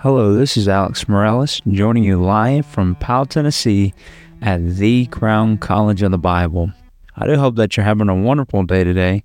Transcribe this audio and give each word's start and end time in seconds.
Hello, 0.00 0.34
this 0.34 0.58
is 0.58 0.68
Alex 0.68 1.08
Morales 1.08 1.62
joining 1.70 2.04
you 2.04 2.20
live 2.20 2.66
from 2.66 2.96
Powell, 2.96 3.24
Tennessee 3.24 3.94
at 4.42 4.76
the 4.76 5.06
Crown 5.06 5.56
College 5.56 6.02
of 6.02 6.10
the 6.10 6.18
Bible. 6.18 6.70
I 7.16 7.26
do 7.26 7.36
hope 7.36 7.56
that 7.56 7.76
you're 7.76 7.84
having 7.84 8.10
a 8.10 8.14
wonderful 8.14 8.64
day 8.64 8.84
today, 8.84 9.24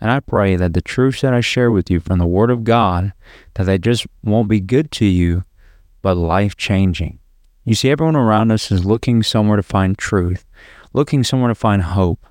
and 0.00 0.12
I 0.12 0.20
pray 0.20 0.54
that 0.54 0.74
the 0.74 0.80
truths 0.80 1.22
that 1.22 1.34
I 1.34 1.40
share 1.40 1.72
with 1.72 1.90
you 1.90 1.98
from 1.98 2.20
the 2.20 2.26
Word 2.26 2.50
of 2.50 2.62
God, 2.62 3.12
that 3.54 3.64
they 3.64 3.78
just 3.78 4.06
won't 4.22 4.46
be 4.46 4.60
good 4.60 4.92
to 4.92 5.04
you, 5.04 5.42
but 6.02 6.16
life-changing. 6.16 7.18
You 7.64 7.74
see, 7.74 7.90
everyone 7.90 8.14
around 8.14 8.52
us 8.52 8.70
is 8.70 8.84
looking 8.84 9.24
somewhere 9.24 9.56
to 9.56 9.62
find 9.64 9.98
truth, 9.98 10.46
looking 10.92 11.24
somewhere 11.24 11.48
to 11.48 11.56
find 11.56 11.82
hope. 11.82 12.24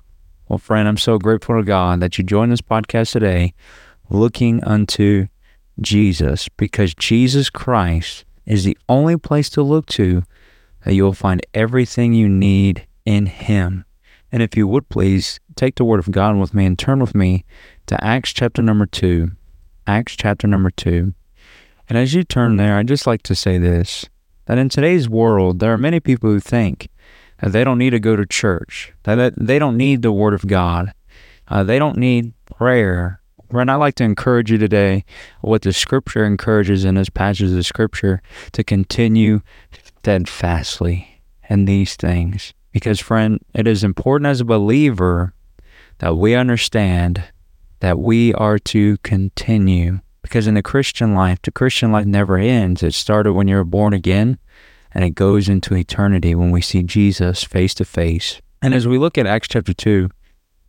Well, 0.48 0.58
friend, 0.58 0.88
I'm 0.88 0.96
so 0.96 1.18
grateful 1.18 1.58
to 1.58 1.62
God 1.62 2.00
that 2.00 2.16
you 2.16 2.24
joined 2.24 2.52
this 2.52 2.62
podcast 2.62 3.12
today, 3.12 3.52
looking 4.08 4.64
unto 4.64 5.26
Jesus 5.80 6.48
because 6.50 6.94
Jesus 6.94 7.50
Christ 7.50 8.24
is 8.46 8.64
the 8.64 8.76
only 8.88 9.16
place 9.16 9.48
to 9.50 9.62
look 9.62 9.86
to 9.86 10.22
that 10.84 10.94
you'll 10.94 11.12
find 11.12 11.44
everything 11.54 12.12
you 12.12 12.28
need 12.28 12.86
in 13.04 13.26
Him. 13.26 13.84
And 14.30 14.42
if 14.42 14.56
you 14.56 14.66
would 14.66 14.88
please 14.88 15.38
take 15.56 15.76
the 15.76 15.84
Word 15.84 16.00
of 16.00 16.10
God 16.10 16.36
with 16.36 16.54
me 16.54 16.66
and 16.66 16.78
turn 16.78 17.00
with 17.00 17.14
me 17.14 17.44
to 17.86 18.02
Acts 18.02 18.32
chapter 18.32 18.62
number 18.62 18.86
2. 18.86 19.30
Acts 19.86 20.16
chapter 20.16 20.46
number 20.46 20.70
2. 20.70 21.14
And 21.88 21.98
as 21.98 22.14
you 22.14 22.24
turn 22.24 22.56
there, 22.56 22.76
I'd 22.76 22.88
just 22.88 23.06
like 23.06 23.22
to 23.24 23.34
say 23.34 23.58
this 23.58 24.06
that 24.46 24.58
in 24.58 24.68
today's 24.68 25.08
world, 25.08 25.60
there 25.60 25.72
are 25.72 25.78
many 25.78 26.00
people 26.00 26.28
who 26.28 26.40
think 26.40 26.88
that 27.40 27.52
they 27.52 27.62
don't 27.62 27.78
need 27.78 27.90
to 27.90 28.00
go 28.00 28.16
to 28.16 28.26
church, 28.26 28.92
that 29.04 29.34
they 29.36 29.58
don't 29.58 29.76
need 29.76 30.02
the 30.02 30.12
Word 30.12 30.34
of 30.34 30.46
God, 30.46 30.92
uh, 31.48 31.62
they 31.62 31.78
don't 31.78 31.96
need 31.96 32.32
prayer 32.46 33.21
Friend, 33.52 33.70
I'd 33.70 33.76
like 33.76 33.96
to 33.96 34.04
encourage 34.04 34.50
you 34.50 34.56
today 34.56 35.04
what 35.42 35.60
the 35.60 35.74
scripture 35.74 36.24
encourages 36.24 36.86
in 36.86 36.94
this 36.94 37.10
passage 37.10 37.52
of 37.52 37.66
scripture 37.66 38.22
to 38.52 38.64
continue 38.64 39.42
steadfastly 39.98 41.20
in 41.50 41.66
these 41.66 41.94
things. 41.94 42.54
Because, 42.72 42.98
friend, 42.98 43.40
it 43.52 43.66
is 43.66 43.84
important 43.84 44.28
as 44.28 44.40
a 44.40 44.46
believer 44.46 45.34
that 45.98 46.16
we 46.16 46.34
understand 46.34 47.24
that 47.80 47.98
we 47.98 48.32
are 48.32 48.58
to 48.58 48.96
continue. 49.02 50.00
Because 50.22 50.46
in 50.46 50.54
the 50.54 50.62
Christian 50.62 51.14
life, 51.14 51.42
the 51.42 51.52
Christian 51.52 51.92
life 51.92 52.06
never 52.06 52.38
ends. 52.38 52.82
It 52.82 52.94
started 52.94 53.34
when 53.34 53.48
you're 53.48 53.64
born 53.64 53.92
again 53.92 54.38
and 54.92 55.04
it 55.04 55.10
goes 55.10 55.50
into 55.50 55.74
eternity 55.74 56.34
when 56.34 56.52
we 56.52 56.62
see 56.62 56.82
Jesus 56.82 57.44
face 57.44 57.74
to 57.74 57.84
face. 57.84 58.40
And 58.62 58.72
as 58.72 58.88
we 58.88 58.96
look 58.96 59.18
at 59.18 59.26
Acts 59.26 59.48
chapter 59.48 59.74
2, 59.74 60.08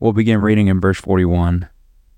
we'll 0.02 0.12
begin 0.12 0.42
reading 0.42 0.68
in 0.68 0.82
verse 0.82 1.00
41 1.00 1.70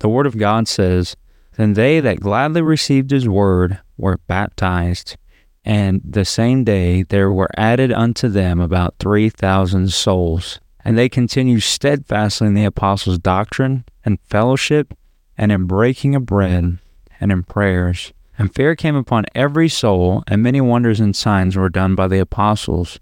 the 0.05 0.09
Word 0.09 0.27
of 0.27 0.37
God 0.37 0.67
says, 0.67 1.17
Then 1.57 1.73
they 1.73 1.99
that 1.99 2.19
gladly 2.19 2.61
received 2.61 3.09
his 3.09 3.27
word 3.27 3.79
were 3.97 4.19
baptized, 4.27 5.17
and 5.63 5.99
the 6.07 6.23
same 6.23 6.63
day 6.63 7.01
there 7.01 7.31
were 7.31 7.49
added 7.57 7.91
unto 7.91 8.29
them 8.29 8.59
about 8.59 8.93
three 8.99 9.29
thousand 9.29 9.91
souls. 9.91 10.59
And 10.83 10.95
they 10.95 11.09
continued 11.09 11.63
steadfastly 11.63 12.45
in 12.45 12.53
the 12.53 12.65
apostles' 12.65 13.17
doctrine 13.17 13.83
and 14.05 14.19
fellowship, 14.29 14.93
and 15.39 15.51
in 15.51 15.65
breaking 15.65 16.13
of 16.13 16.27
bread, 16.27 16.77
and 17.19 17.31
in 17.31 17.41
prayers. 17.41 18.13
And 18.37 18.53
fear 18.53 18.75
came 18.75 18.95
upon 18.95 19.25
every 19.33 19.69
soul, 19.69 20.23
and 20.27 20.43
many 20.43 20.61
wonders 20.61 20.99
and 20.99 21.15
signs 21.15 21.55
were 21.55 21.69
done 21.69 21.95
by 21.95 22.07
the 22.07 22.19
apostles. 22.19 22.99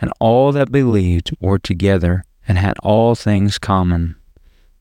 And 0.00 0.12
all 0.18 0.50
that 0.50 0.72
believed 0.72 1.30
were 1.40 1.60
together, 1.60 2.24
and 2.48 2.58
had 2.58 2.76
all 2.80 3.14
things 3.14 3.56
common 3.56 4.16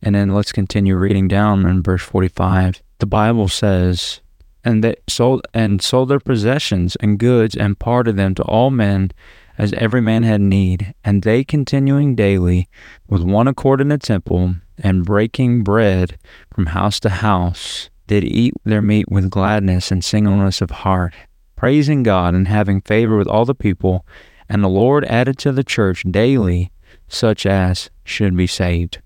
and 0.01 0.15
then 0.15 0.29
let's 0.29 0.51
continue 0.51 0.95
reading 0.95 1.27
down 1.27 1.65
in 1.65 1.83
verse 1.83 2.01
45. 2.01 2.81
The 2.99 3.05
Bible 3.05 3.47
says, 3.47 4.21
and 4.63 4.83
they 4.83 4.95
sold 5.07 5.41
and 5.53 5.81
sold 5.81 6.09
their 6.09 6.19
possessions 6.19 6.95
and 6.97 7.19
goods 7.19 7.55
and 7.55 7.79
parted 7.79 8.17
them 8.17 8.35
to 8.35 8.43
all 8.43 8.71
men 8.71 9.11
as 9.57 9.73
every 9.73 10.01
man 10.01 10.23
had 10.23 10.39
need, 10.39 10.93
and 11.03 11.23
they 11.23 11.43
continuing 11.43 12.15
daily 12.15 12.69
with 13.09 13.21
one 13.21 13.47
accord 13.47 13.81
in 13.81 13.89
the 13.89 13.97
temple 13.97 14.55
and 14.77 15.05
breaking 15.05 15.63
bread 15.63 16.17
from 16.53 16.67
house 16.67 16.99
to 17.01 17.09
house, 17.09 17.89
did 18.07 18.23
eat 18.23 18.53
their 18.63 18.81
meat 18.81 19.09
with 19.09 19.29
gladness 19.29 19.91
and 19.91 20.03
singleness 20.03 20.61
of 20.61 20.71
heart, 20.71 21.13
praising 21.57 22.03
God 22.03 22.33
and 22.33 22.47
having 22.47 22.79
favor 22.81 23.17
with 23.17 23.27
all 23.27 23.43
the 23.43 23.53
people. 23.53 24.05
And 24.47 24.63
the 24.63 24.69
Lord 24.69 25.03
added 25.05 25.37
to 25.39 25.51
the 25.51 25.63
church 25.63 26.05
daily 26.09 26.71
such 27.09 27.45
as 27.45 27.89
should 28.05 28.35
be 28.37 28.47
saved. 28.47 28.99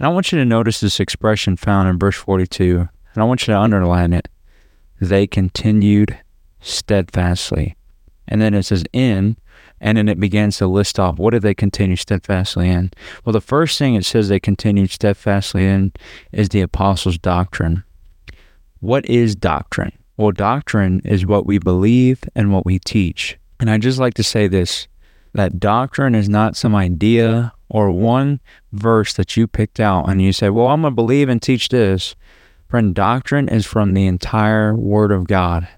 And 0.00 0.06
I 0.06 0.10
want 0.12 0.32
you 0.32 0.38
to 0.38 0.46
notice 0.46 0.80
this 0.80 0.98
expression 0.98 1.56
found 1.56 1.86
in 1.86 1.98
verse 1.98 2.16
42, 2.16 2.88
and 3.12 3.22
I 3.22 3.24
want 3.24 3.42
you 3.42 3.52
to 3.52 3.60
underline 3.60 4.14
it. 4.14 4.28
They 4.98 5.26
continued 5.26 6.18
steadfastly. 6.58 7.76
And 8.26 8.40
then 8.40 8.54
it 8.54 8.62
says 8.62 8.82
in, 8.94 9.36
and 9.78 9.98
then 9.98 10.08
it 10.08 10.18
begins 10.18 10.56
to 10.56 10.66
list 10.66 10.98
off 10.98 11.18
what 11.18 11.32
did 11.32 11.42
they 11.42 11.52
continue 11.52 11.96
steadfastly 11.96 12.70
in? 12.70 12.92
Well, 13.26 13.34
the 13.34 13.42
first 13.42 13.78
thing 13.78 13.94
it 13.94 14.06
says 14.06 14.30
they 14.30 14.40
continued 14.40 14.90
steadfastly 14.90 15.66
in 15.66 15.92
is 16.32 16.48
the 16.48 16.62
apostles' 16.62 17.18
doctrine. 17.18 17.84
What 18.78 19.04
is 19.04 19.36
doctrine? 19.36 19.92
Well, 20.16 20.32
doctrine 20.32 21.02
is 21.04 21.26
what 21.26 21.44
we 21.44 21.58
believe 21.58 22.24
and 22.34 22.54
what 22.54 22.64
we 22.64 22.78
teach. 22.78 23.38
And 23.58 23.70
I 23.70 23.76
just 23.76 23.98
like 23.98 24.14
to 24.14 24.22
say 24.22 24.48
this 24.48 24.88
that 25.32 25.60
doctrine 25.60 26.14
is 26.14 26.28
not 26.28 26.56
some 26.56 26.74
idea 26.74 27.52
or 27.68 27.90
one 27.90 28.40
verse 28.72 29.12
that 29.14 29.36
you 29.36 29.46
picked 29.46 29.80
out 29.80 30.08
and 30.08 30.20
you 30.20 30.32
say, 30.32 30.50
Well, 30.50 30.68
I'm 30.68 30.82
going 30.82 30.92
to 30.92 30.96
believe 30.96 31.28
and 31.28 31.40
teach 31.40 31.68
this. 31.68 32.16
Friend, 32.68 32.94
doctrine 32.94 33.48
is 33.48 33.66
from 33.66 33.94
the 33.94 34.06
entire 34.06 34.74
Word 34.74 35.10
of 35.10 35.26
God. 35.26 35.68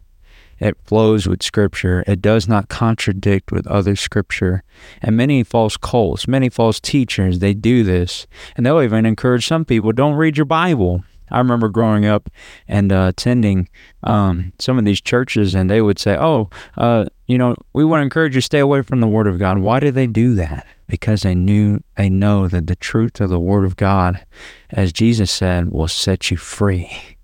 It 0.59 0.77
flows 0.85 1.27
with 1.27 1.43
Scripture. 1.43 2.05
It 2.07 2.23
does 2.23 2.47
not 2.47 2.69
contradict 2.69 3.51
with 3.51 3.67
other 3.67 3.97
Scripture. 3.97 4.63
And 5.01 5.17
many 5.17 5.43
false 5.43 5.77
cults, 5.77 6.29
many 6.29 6.49
false 6.49 6.79
teachers, 6.79 7.41
they 7.41 7.53
do 7.53 7.83
this. 7.83 8.27
And 8.57 8.65
they'll 8.65 8.81
even 8.81 9.05
encourage 9.05 9.47
some 9.47 9.65
people 9.65 9.93
don't 9.93 10.15
read 10.15 10.37
your 10.37 10.47
Bible. 10.47 11.03
I 11.33 11.39
remember 11.39 11.69
growing 11.69 12.07
up 12.07 12.29
and 12.69 12.93
uh, 12.93 13.07
attending 13.09 13.69
um, 14.05 14.53
some 14.59 14.79
of 14.79 14.85
these 14.85 15.01
churches, 15.01 15.55
and 15.55 15.69
they 15.71 15.81
would 15.81 15.99
say, 15.99 16.17
"Oh, 16.17 16.51
uh, 16.77 17.07
you 17.27 17.39
know, 17.39 17.57
we 17.73 17.85
want 17.85 18.01
to 18.01 18.05
encourage 18.05 18.35
you 18.35 18.41
to 18.41 18.45
stay 18.45 18.59
away 18.61 18.83
from 18.83 19.01
the 19.01 19.09
Word 19.09 19.27
of 19.27 19.39
God." 19.39 19.59
Why 19.59 19.81
do 19.81 19.91
they 19.91 20.07
do 20.07 20.35
that? 20.35 20.67
Because 20.87 21.23
they 21.23 21.35
knew 21.35 21.83
they 21.97 22.11
know 22.11 22.49
that 22.49 22.67
the 22.67 22.77
truth 22.77 23.21
of 23.21 23.31
the 23.31 23.41
Word 23.41 23.65
of 23.65 23.77
God, 23.77 24.25
as 24.71 24.93
Jesus 24.93 25.31
said, 25.31 25.71
will 25.71 25.89
set 25.89 26.31
you 26.31 26.37
free. 26.37 27.17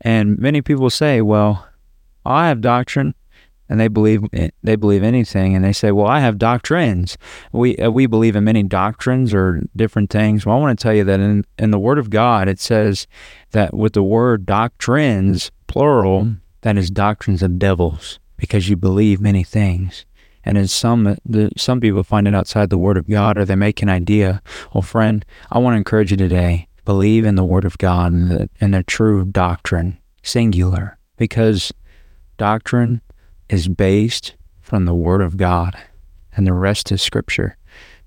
And 0.00 0.38
many 0.38 0.62
people 0.62 0.90
say, 0.90 1.20
"Well, 1.20 1.68
I 2.24 2.48
have 2.48 2.60
doctrine." 2.60 3.14
And 3.74 3.80
they 3.80 3.88
believe 3.88 4.22
they 4.62 4.76
believe 4.76 5.02
anything, 5.02 5.56
and 5.56 5.64
they 5.64 5.72
say, 5.72 5.90
"Well, 5.90 6.06
I 6.06 6.20
have 6.20 6.38
doctrines. 6.38 7.18
We 7.50 7.76
uh, 7.78 7.90
we 7.90 8.06
believe 8.06 8.36
in 8.36 8.44
many 8.44 8.62
doctrines 8.62 9.34
or 9.34 9.64
different 9.74 10.10
things." 10.10 10.46
Well, 10.46 10.56
I 10.56 10.60
want 10.60 10.78
to 10.78 10.80
tell 10.80 10.94
you 10.94 11.02
that 11.02 11.18
in 11.18 11.44
in 11.58 11.72
the 11.72 11.78
Word 11.80 11.98
of 11.98 12.08
God, 12.08 12.46
it 12.46 12.60
says 12.60 13.08
that 13.50 13.74
with 13.74 13.94
the 13.94 14.02
word 14.04 14.46
doctrines 14.46 15.50
plural, 15.66 16.36
that 16.60 16.78
is 16.78 16.88
doctrines 16.88 17.42
of 17.42 17.58
devils, 17.58 18.20
because 18.36 18.68
you 18.68 18.76
believe 18.76 19.20
many 19.20 19.42
things. 19.42 20.06
And 20.44 20.56
in 20.56 20.68
some 20.68 21.16
the, 21.26 21.50
some 21.56 21.80
people 21.80 22.04
find 22.04 22.28
it 22.28 22.34
outside 22.34 22.70
the 22.70 22.78
Word 22.78 22.96
of 22.96 23.08
God, 23.08 23.36
or 23.36 23.44
they 23.44 23.56
make 23.56 23.82
an 23.82 23.88
idea. 23.88 24.40
Well, 24.72 24.82
friend, 24.82 25.24
I 25.50 25.58
want 25.58 25.74
to 25.74 25.78
encourage 25.78 26.12
you 26.12 26.16
today: 26.16 26.68
believe 26.84 27.24
in 27.24 27.34
the 27.34 27.44
Word 27.44 27.64
of 27.64 27.76
God 27.78 28.12
and 28.12 28.30
the, 28.30 28.48
and 28.60 28.72
the 28.72 28.84
true 28.84 29.24
doctrine, 29.24 29.98
singular, 30.22 30.96
because 31.16 31.72
doctrine 32.36 33.00
is 33.48 33.68
based 33.68 34.34
from 34.60 34.84
the 34.84 34.94
Word 34.94 35.20
of 35.20 35.36
God, 35.36 35.76
and 36.36 36.46
the 36.46 36.52
rest 36.52 36.90
is 36.90 37.02
Scripture. 37.02 37.56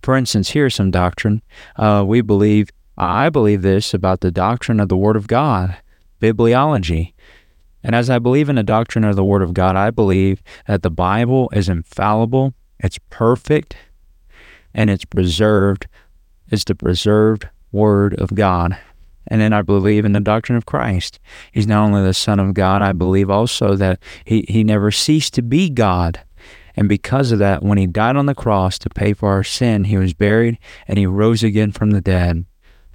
For 0.02 0.16
instance, 0.16 0.50
here's 0.50 0.76
some 0.76 0.92
doctrine. 0.92 1.42
Uh, 1.76 2.04
we 2.06 2.22
believe, 2.22 2.70
I 2.98 3.30
believe 3.30 3.62
this 3.62 3.94
about 3.94 4.22
the 4.22 4.32
doctrine 4.32 4.80
of 4.80 4.90
the 4.90 4.98
Word 4.98 5.16
of 5.16 5.28
God, 5.28 5.78
bibliology. 6.22 7.14
And 7.84 7.96
as 7.96 8.10
I 8.10 8.20
believe 8.20 8.50
in 8.50 8.56
the 8.56 8.64
doctrine 8.64 9.04
of 9.04 9.16
the 9.16 9.24
Word 9.24 9.42
of 9.42 9.54
God, 9.54 9.76
I 9.76 9.92
believe 9.92 10.42
that 10.68 10.82
the 10.82 10.90
Bible 10.92 11.50
is 11.54 11.70
infallible, 11.70 12.54
it's 12.80 13.00
perfect, 13.10 13.76
and 14.74 14.90
it's 14.90 15.06
preserved. 15.06 15.88
It's 16.50 16.64
the 16.64 16.76
preserved 16.76 17.48
Word 17.72 18.14
of 18.20 18.34
God. 18.36 18.78
And 19.28 19.42
then 19.42 19.54
I 19.54 19.62
believe 19.62 20.06
in 20.06 20.14
the 20.14 20.20
doctrine 20.20 20.58
of 20.58 20.66
Christ. 20.66 21.20
He's 21.52 21.68
not 21.68 21.84
only 21.84 22.04
the 22.04 22.14
Son 22.14 22.40
of 22.40 22.54
God, 22.54 22.82
I 22.82 22.94
believe 22.94 23.30
also 23.30 23.76
that 23.76 24.00
he, 24.26 24.46
he 24.48 24.64
never 24.64 24.92
ceased 24.92 25.34
to 25.36 25.42
be 25.42 25.70
God. 25.70 26.22
And 26.76 26.88
because 26.88 27.32
of 27.32 27.40
that, 27.40 27.64
when 27.64 27.78
he 27.78 27.88
died 27.88 28.16
on 28.16 28.28
the 28.28 28.36
cross 28.36 28.78
to 28.80 28.90
pay 28.90 29.14
for 29.14 29.32
our 29.32 29.44
sin, 29.44 29.86
he 29.86 29.98
was 29.98 30.14
buried 30.14 30.60
and 30.88 31.00
he 31.00 31.06
rose 31.06 31.44
again 31.44 31.72
from 31.72 31.92
the 31.92 32.02
dead. 32.02 32.46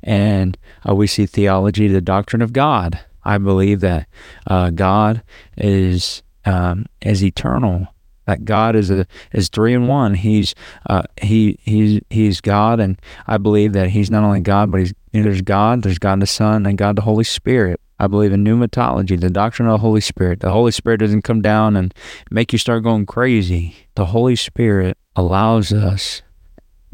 And 0.02 0.56
uh, 0.88 0.94
we 0.94 1.06
see 1.06 1.26
theology, 1.26 1.88
the 1.88 2.00
doctrine 2.00 2.42
of 2.42 2.52
God. 2.52 3.00
I 3.24 3.38
believe 3.38 3.80
that 3.80 4.08
uh, 4.46 4.70
God 4.70 5.22
is 5.56 6.22
um, 6.44 6.86
is 7.00 7.22
eternal 7.22 7.91
that 8.26 8.44
God 8.44 8.76
is 8.76 8.90
a 8.90 9.06
is 9.32 9.48
three 9.48 9.74
in 9.74 9.86
one. 9.86 10.14
He's 10.14 10.54
uh, 10.88 11.02
he 11.20 11.58
he's 11.62 12.00
he's 12.10 12.40
God, 12.40 12.80
and 12.80 13.00
I 13.26 13.38
believe 13.38 13.72
that 13.72 13.90
He's 13.90 14.10
not 14.10 14.24
only 14.24 14.40
God, 14.40 14.70
but 14.70 14.80
He's 14.80 14.94
you 15.12 15.20
know, 15.20 15.24
there's 15.24 15.42
God, 15.42 15.82
there's 15.82 15.98
God 15.98 16.20
the 16.20 16.26
Son, 16.26 16.66
and 16.66 16.78
God 16.78 16.96
the 16.96 17.02
Holy 17.02 17.24
Spirit. 17.24 17.80
I 17.98 18.08
believe 18.08 18.32
in 18.32 18.42
pneumatology, 18.42 19.20
the 19.20 19.30
doctrine 19.30 19.68
of 19.68 19.74
the 19.74 19.86
Holy 19.86 20.00
Spirit. 20.00 20.40
The 20.40 20.50
Holy 20.50 20.72
Spirit 20.72 20.98
doesn't 20.98 21.22
come 21.22 21.40
down 21.40 21.76
and 21.76 21.94
make 22.30 22.52
you 22.52 22.58
start 22.58 22.82
going 22.82 23.06
crazy. 23.06 23.76
The 23.94 24.06
Holy 24.06 24.34
Spirit 24.34 24.98
allows 25.14 25.72
us 25.72 26.22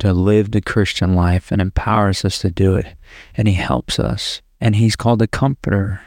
to 0.00 0.12
live 0.12 0.50
the 0.50 0.60
Christian 0.60 1.14
life 1.14 1.50
and 1.50 1.62
empowers 1.62 2.24
us 2.24 2.40
to 2.40 2.50
do 2.50 2.76
it. 2.76 2.94
And 3.34 3.48
He 3.48 3.54
helps 3.54 3.98
us. 3.98 4.42
And 4.60 4.76
He's 4.76 4.96
called 4.96 5.20
the 5.20 5.28
Comforter. 5.28 6.02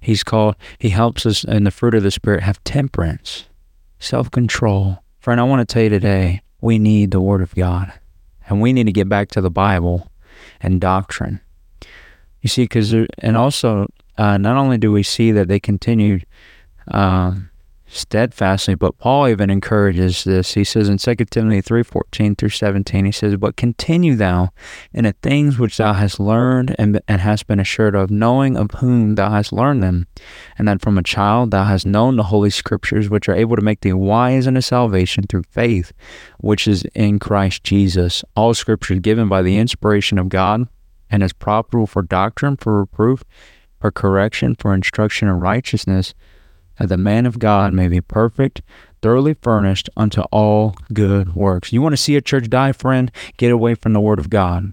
He's 0.00 0.24
called, 0.24 0.56
He 0.78 0.88
helps 0.88 1.26
us 1.26 1.44
in 1.44 1.64
the 1.64 1.70
fruit 1.70 1.94
of 1.94 2.02
the 2.02 2.10
Spirit 2.10 2.42
have 2.42 2.62
temperance, 2.64 3.46
self 4.00 4.30
control. 4.30 4.98
Friend, 5.20 5.40
I 5.40 5.44
want 5.44 5.66
to 5.66 5.72
tell 5.72 5.84
you 5.84 5.90
today, 5.90 6.40
we 6.60 6.78
need 6.78 7.12
the 7.12 7.20
Word 7.20 7.42
of 7.42 7.54
God. 7.54 7.92
And 8.48 8.60
we 8.60 8.72
need 8.72 8.86
to 8.86 8.92
get 8.92 9.08
back 9.08 9.28
to 9.28 9.40
the 9.40 9.50
Bible 9.50 10.10
and 10.60 10.80
doctrine. 10.80 11.40
You 12.40 12.48
see, 12.48 12.64
because, 12.64 12.92
and 12.92 13.36
also, 13.36 13.86
uh, 14.18 14.38
not 14.38 14.56
only 14.56 14.78
do 14.78 14.90
we 14.90 15.02
see 15.02 15.30
that 15.30 15.46
they 15.46 15.60
continued 15.60 16.26
uh, 16.88 17.34
steadfastly, 17.90 18.74
but 18.74 18.98
Paul 18.98 19.28
even 19.28 19.50
encourages 19.50 20.24
this. 20.24 20.54
He 20.54 20.64
says 20.64 20.88
in 20.88 20.98
2 20.98 21.30
Timothy 21.30 21.60
3:14 21.60 22.36
through 22.36 22.50
17, 22.50 23.04
he 23.04 23.12
says, 23.12 23.36
"But 23.36 23.56
continue 23.56 24.14
thou 24.16 24.50
in 24.92 25.04
the 25.04 25.14
things 25.22 25.58
which 25.58 25.76
thou 25.76 25.92
hast 25.92 26.20
learned 26.20 26.74
and, 26.78 27.00
and 27.08 27.20
hast 27.20 27.46
been 27.46 27.60
assured 27.60 27.94
of, 27.94 28.10
knowing 28.10 28.56
of 28.56 28.70
whom 28.78 29.16
thou 29.16 29.30
hast 29.30 29.52
learned 29.52 29.82
them, 29.82 30.06
and 30.58 30.68
that 30.68 30.80
from 30.80 30.96
a 30.96 31.02
child 31.02 31.50
thou 31.50 31.64
hast 31.64 31.86
known 31.86 32.16
the 32.16 32.24
holy 32.24 32.50
scriptures, 32.50 33.10
which 33.10 33.28
are 33.28 33.34
able 33.34 33.56
to 33.56 33.62
make 33.62 33.80
thee 33.80 33.92
wise 33.92 34.46
unto 34.46 34.60
salvation 34.60 35.24
through 35.28 35.44
faith, 35.50 35.92
which 36.38 36.68
is 36.68 36.84
in 36.94 37.18
Christ 37.18 37.64
Jesus. 37.64 38.24
All 38.36 38.54
scripture 38.54 38.96
given 38.96 39.28
by 39.28 39.42
the 39.42 39.58
inspiration 39.58 40.18
of 40.18 40.28
God." 40.28 40.68
and 41.10 41.22
is 41.22 41.32
profitable 41.32 41.86
for 41.86 42.02
doctrine, 42.02 42.56
for 42.56 42.78
reproof, 42.78 43.24
for 43.80 43.90
correction, 43.90 44.54
for 44.54 44.72
instruction 44.72 45.28
in 45.28 45.40
righteousness, 45.40 46.14
that 46.80 46.88
the 46.88 46.96
man 46.96 47.26
of 47.26 47.38
God 47.38 47.74
may 47.74 47.88
be 47.88 48.00
perfect, 48.00 48.62
thoroughly 49.02 49.34
furnished 49.34 49.90
unto 49.96 50.22
all 50.32 50.74
good 50.92 51.34
works. 51.34 51.72
You 51.72 51.82
want 51.82 51.92
to 51.92 51.98
see 51.98 52.16
a 52.16 52.22
church 52.22 52.48
die, 52.48 52.72
friend? 52.72 53.12
Get 53.36 53.52
away 53.52 53.74
from 53.74 53.92
the 53.92 54.00
Word 54.00 54.18
of 54.18 54.30
God. 54.30 54.72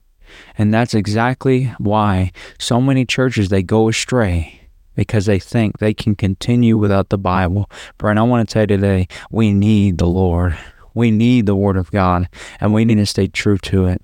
And 0.58 0.74
that's 0.74 0.94
exactly 0.94 1.66
why 1.78 2.32
so 2.60 2.82
many 2.82 3.06
churches 3.06 3.50
they 3.50 3.62
go 3.62 3.90
astray 3.90 4.62
because 4.96 5.26
they 5.26 5.38
think 5.38 5.78
they 5.78 5.94
can 5.94 6.16
continue 6.16 6.78
without 6.78 7.10
the 7.10 7.18
Bible. 7.18 7.70
Friend, 8.00 8.18
I 8.18 8.24
want 8.24 8.48
to 8.48 8.52
tell 8.52 8.64
you 8.64 8.68
today, 8.68 9.08
we 9.30 9.54
need 9.54 9.98
the 9.98 10.08
Lord. 10.08 10.58
We 10.94 11.12
need 11.12 11.46
the 11.46 11.56
Word 11.56 11.78
of 11.78 11.92
God, 11.92 12.28
and 12.60 12.74
we 12.74 12.84
need 12.84 12.96
to 12.96 13.06
stay 13.06 13.28
true 13.28 13.58
to 13.60 13.86
it. 13.86 14.02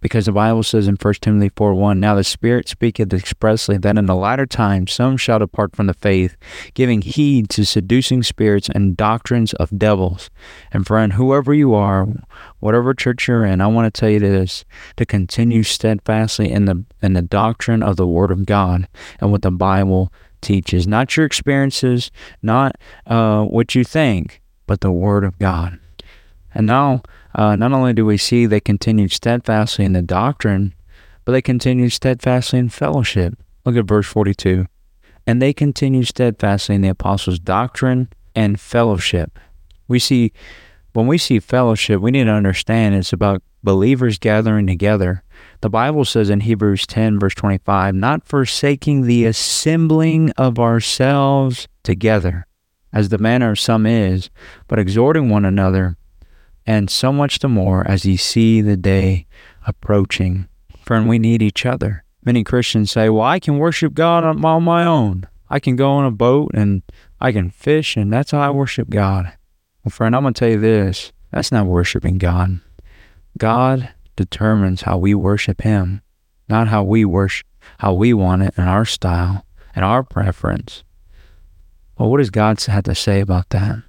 Because 0.00 0.26
the 0.26 0.32
Bible 0.32 0.62
says 0.62 0.88
in 0.88 0.96
1 0.96 1.14
Timothy 1.20 1.50
4 1.54 1.74
1, 1.74 2.00
Now 2.00 2.14
the 2.14 2.24
Spirit 2.24 2.68
speaketh 2.68 3.12
expressly 3.12 3.76
that 3.78 3.98
in 3.98 4.06
the 4.06 4.14
latter 4.14 4.46
times 4.46 4.92
some 4.92 5.16
shall 5.16 5.38
depart 5.38 5.74
from 5.74 5.86
the 5.86 5.94
faith, 5.94 6.36
giving 6.74 7.02
heed 7.02 7.48
to 7.50 7.64
seducing 7.64 8.22
spirits 8.22 8.68
and 8.74 8.96
doctrines 8.96 9.54
of 9.54 9.76
devils. 9.78 10.30
And 10.72 10.86
friend, 10.86 11.14
whoever 11.14 11.54
you 11.54 11.74
are, 11.74 12.06
whatever 12.60 12.94
church 12.94 13.28
you're 13.28 13.44
in, 13.44 13.60
I 13.60 13.66
want 13.66 13.92
to 13.92 14.00
tell 14.00 14.10
you 14.10 14.20
this 14.20 14.64
to 14.96 15.06
continue 15.06 15.62
steadfastly 15.62 16.50
in 16.50 16.64
the 16.64 16.84
in 17.02 17.12
the 17.12 17.22
doctrine 17.22 17.82
of 17.82 17.96
the 17.96 18.06
Word 18.06 18.30
of 18.30 18.46
God 18.46 18.88
and 19.20 19.30
what 19.30 19.42
the 19.42 19.50
Bible 19.50 20.12
teaches. 20.40 20.86
Not 20.86 21.16
your 21.16 21.26
experiences, 21.26 22.10
not 22.42 22.76
uh, 23.06 23.44
what 23.44 23.74
you 23.74 23.84
think, 23.84 24.42
but 24.66 24.80
the 24.80 24.92
Word 24.92 25.24
of 25.24 25.38
God. 25.38 25.78
And 26.56 26.66
now 26.66 27.02
uh, 27.34 27.54
not 27.54 27.72
only 27.72 27.92
do 27.92 28.06
we 28.06 28.16
see 28.16 28.46
they 28.46 28.60
continued 28.60 29.12
steadfastly 29.12 29.84
in 29.84 29.92
the 29.92 30.00
doctrine, 30.00 30.74
but 31.26 31.32
they 31.32 31.42
continued 31.42 31.92
steadfastly 31.92 32.58
in 32.58 32.70
fellowship. 32.70 33.34
Look 33.66 33.76
at 33.76 33.84
verse 33.84 34.06
42. 34.06 34.64
And 35.26 35.42
they 35.42 35.52
continued 35.52 36.08
steadfastly 36.08 36.74
in 36.74 36.80
the 36.80 36.88
apostles' 36.88 37.38
doctrine 37.38 38.08
and 38.34 38.58
fellowship. 38.58 39.38
We 39.86 39.98
see, 39.98 40.32
when 40.94 41.06
we 41.06 41.18
see 41.18 41.40
fellowship, 41.40 42.00
we 42.00 42.10
need 42.10 42.24
to 42.24 42.30
understand 42.30 42.94
it's 42.94 43.12
about 43.12 43.42
believers 43.62 44.18
gathering 44.18 44.66
together. 44.66 45.24
The 45.60 45.68
Bible 45.68 46.06
says 46.06 46.30
in 46.30 46.40
Hebrews 46.40 46.86
10, 46.86 47.18
verse 47.18 47.34
25, 47.34 47.94
not 47.94 48.24
forsaking 48.24 49.02
the 49.02 49.26
assembling 49.26 50.30
of 50.38 50.58
ourselves 50.58 51.68
together, 51.82 52.46
as 52.94 53.10
the 53.10 53.18
manner 53.18 53.50
of 53.50 53.60
some 53.60 53.84
is, 53.84 54.30
but 54.68 54.78
exhorting 54.78 55.28
one 55.28 55.44
another 55.44 55.98
and 56.66 56.90
so 56.90 57.12
much 57.12 57.38
the 57.38 57.48
more 57.48 57.86
as 57.86 58.04
ye 58.04 58.16
see 58.16 58.60
the 58.60 58.76
day 58.76 59.26
approaching. 59.66 60.48
Friend, 60.84 61.08
we 61.08 61.18
need 61.18 61.42
each 61.42 61.64
other. 61.64 62.04
Many 62.24 62.42
Christians 62.42 62.90
say, 62.90 63.08
Well, 63.08 63.22
I 63.22 63.38
can 63.38 63.58
worship 63.58 63.94
God 63.94 64.24
on 64.24 64.62
my 64.62 64.84
own. 64.84 65.28
I 65.48 65.60
can 65.60 65.76
go 65.76 65.90
on 65.90 66.04
a 66.04 66.10
boat 66.10 66.50
and 66.54 66.82
I 67.20 67.32
can 67.32 67.50
fish, 67.50 67.96
and 67.96 68.12
that's 68.12 68.32
how 68.32 68.40
I 68.40 68.50
worship 68.50 68.90
God. 68.90 69.32
Well, 69.84 69.90
friend, 69.90 70.16
I'm 70.16 70.22
going 70.22 70.34
to 70.34 70.38
tell 70.38 70.48
you 70.48 70.60
this 70.60 71.12
that's 71.30 71.52
not 71.52 71.66
worshiping 71.66 72.18
God. 72.18 72.60
God 73.38 73.90
determines 74.16 74.82
how 74.82 74.98
we 74.98 75.14
worship 75.14 75.62
Him, 75.62 76.02
not 76.48 76.68
how 76.68 76.82
we 76.82 77.04
worship, 77.04 77.46
how 77.78 77.92
we 77.92 78.12
want 78.12 78.42
it 78.42 78.54
in 78.56 78.64
our 78.64 78.84
style 78.84 79.46
and 79.74 79.84
our 79.84 80.02
preference. 80.02 80.82
Well, 81.98 82.10
what 82.10 82.18
does 82.18 82.30
God 82.30 82.60
have 82.64 82.84
to 82.84 82.94
say 82.94 83.20
about 83.20 83.50
that? 83.50 83.82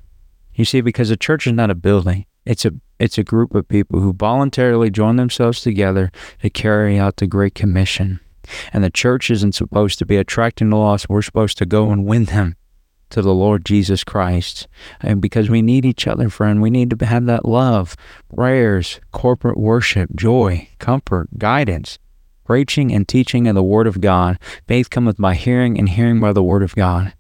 You 0.54 0.66
see, 0.66 0.82
because 0.82 1.10
the 1.10 1.18
church 1.18 1.48
is 1.48 1.54
not 1.54 1.70
a 1.70 1.76
building, 1.76 2.26
it's 2.48 2.66
a 2.66 2.72
it's 3.00 3.18
a 3.18 3.24
group 3.24 3.54
of 3.54 3.68
people 3.68 4.00
who 4.00 4.14
voluntarily 4.14 4.90
join 4.90 5.18
themselves 5.18 5.62
together 5.62 6.12
to 6.42 6.50
carry 6.50 6.98
out 6.98 7.18
the 7.18 7.28
Great 7.28 7.54
Commission. 7.54 8.20
And 8.74 8.84
the 8.84 8.90
church 8.90 9.30
isn't 9.30 9.54
supposed 9.54 10.00
to 10.00 10.06
be 10.06 10.16
attracting 10.16 10.70
the 10.70 10.78
lost. 10.78 11.10
We're 11.10 11.22
supposed 11.22 11.58
to 11.60 11.66
go 11.66 11.92
and 11.92 12.06
win 12.06 12.26
them 12.26 12.56
to 13.10 13.22
the 13.22 13.34
Lord 13.34 13.66
Jesus 13.66 14.04
Christ. 14.04 14.68
And 15.02 15.22
because 15.22 15.50
we 15.50 15.62
need 15.62 15.86
each 15.86 16.08
other, 16.08 16.30
friend, 16.30 16.62
we 16.62 16.70
need 16.70 16.90
to 16.98 17.06
have 17.06 17.26
that 17.26 17.46
love, 17.46 17.96
prayers, 18.34 19.00
corporate 19.12 19.58
worship, 19.58 20.10
joy, 20.16 20.70
comfort, 20.80 21.38
guidance, 21.38 22.00
preaching 22.46 22.94
and 22.94 23.08
teaching 23.08 23.48
of 23.48 23.56
the 23.56 23.64
Word 23.64 23.88
of 23.88 24.02
God. 24.02 24.40
Faith 24.68 24.90
cometh 24.90 25.18
by 25.18 25.36
hearing, 25.36 25.78
and 25.78 25.90
hearing 25.90 26.20
by 26.20 26.34
the 26.34 26.44
Word 26.44 26.64
of 26.64 26.74
God. 26.76 27.14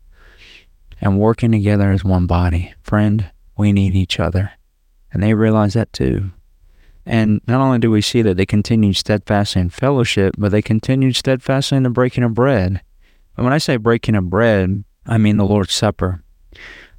And 0.99 1.19
working 1.19 1.51
together 1.51 1.91
as 1.91 2.03
one 2.03 2.25
body. 2.25 2.73
Friend, 2.81 3.29
we 3.57 3.71
need 3.71 3.93
each 3.93 4.19
other. 4.19 4.53
And 5.17 5.23
they 5.23 5.33
realized 5.33 5.75
that 5.75 5.91
too. 5.93 6.29
And 7.03 7.41
not 7.47 7.59
only 7.59 7.79
do 7.79 7.89
we 7.89 8.01
see 8.01 8.21
that 8.21 8.37
they 8.37 8.45
continued 8.45 8.97
steadfastly 8.97 9.61
in 9.63 9.71
fellowship, 9.71 10.35
but 10.37 10.51
they 10.51 10.61
continued 10.61 11.15
steadfastly 11.15 11.77
in 11.77 11.81
the 11.81 11.89
breaking 11.89 12.23
of 12.23 12.35
bread. 12.35 12.81
And 13.35 13.43
when 13.43 13.51
I 13.51 13.57
say 13.57 13.77
breaking 13.77 14.13
of 14.13 14.29
bread, 14.29 14.83
I 15.07 15.17
mean 15.17 15.37
the 15.37 15.43
Lord's 15.43 15.73
Supper. 15.73 16.21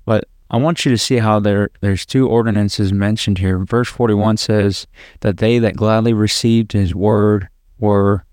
But 0.05 0.25
I 0.51 0.57
want 0.57 0.85
you 0.85 0.91
to 0.91 0.99
see 0.99 1.19
how 1.19 1.39
there 1.39 1.71
there's 1.81 2.05
two 2.05 2.29
ordinances 2.29 2.93
mentioned 2.93 3.39
here. 3.39 3.61
Verse 3.61 3.89
41 3.89 4.39
says 4.39 4.89
that 5.21 5.37
they 5.37 5.61
that 5.61 5.77
gladly 5.77 6.13
received 6.13 6.73
his 6.73 6.97
word 6.97 7.49
were 7.79 8.25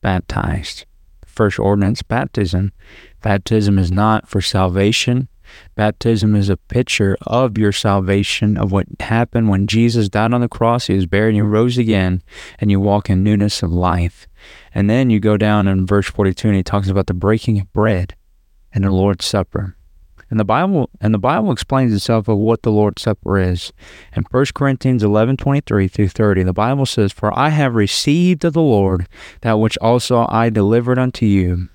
baptized. 0.00 0.86
First 1.26 1.58
ordinance, 1.58 2.00
baptism. 2.02 2.72
Baptism 3.20 3.78
is 3.78 3.92
not 3.92 4.26
for 4.26 4.40
salvation. 4.40 5.28
Baptism 5.74 6.34
is 6.34 6.48
a 6.48 6.56
picture 6.56 7.16
of 7.26 7.58
your 7.58 7.72
salvation, 7.72 8.56
of 8.56 8.72
what 8.72 8.86
happened 9.00 9.48
when 9.48 9.66
Jesus 9.66 10.08
died 10.08 10.32
on 10.32 10.40
the 10.40 10.48
cross. 10.48 10.86
He 10.86 10.94
was 10.94 11.06
buried 11.06 11.30
and 11.30 11.36
he 11.36 11.42
rose 11.42 11.78
again, 11.78 12.22
and 12.58 12.70
you 12.70 12.80
walk 12.80 13.10
in 13.10 13.22
newness 13.22 13.62
of 13.62 13.72
life. 13.72 14.26
And 14.74 14.88
then 14.88 15.10
you 15.10 15.20
go 15.20 15.36
down 15.36 15.66
in 15.66 15.86
verse 15.86 16.06
42 16.06 16.48
and 16.48 16.56
he 16.56 16.62
talks 16.62 16.88
about 16.88 17.06
the 17.06 17.14
breaking 17.14 17.60
of 17.60 17.72
bread 17.72 18.14
and 18.72 18.84
the 18.84 18.90
Lord's 18.90 19.24
Supper. 19.24 19.76
And 20.30 20.40
the 20.40 20.44
Bible 20.44 20.90
and 21.00 21.14
the 21.14 21.18
Bible 21.18 21.52
explains 21.52 21.94
itself 21.94 22.28
of 22.28 22.38
what 22.38 22.62
the 22.62 22.72
Lord's 22.72 23.02
Supper 23.02 23.38
is. 23.38 23.72
In 24.16 24.24
1 24.24 24.46
Corinthians 24.54 25.02
11, 25.02 25.36
23 25.36 25.86
through 25.86 26.08
30, 26.08 26.42
the 26.42 26.52
Bible 26.52 26.86
says, 26.86 27.12
For 27.12 27.36
I 27.38 27.50
have 27.50 27.74
received 27.74 28.44
of 28.44 28.54
the 28.54 28.62
Lord 28.62 29.06
that 29.42 29.60
which 29.60 29.78
also 29.78 30.26
I 30.28 30.50
delivered 30.50 30.98
unto 30.98 31.26
you, 31.26 31.68